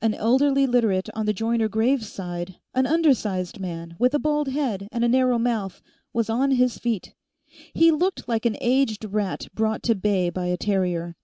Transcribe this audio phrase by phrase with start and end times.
[0.00, 4.86] An elderly Literate on the Joyner Graves side, an undersized man with a bald head
[4.92, 7.14] and a narrow mouth, was on his feet.
[7.74, 11.16] He looked like an aged rat brought to bay by a terrier.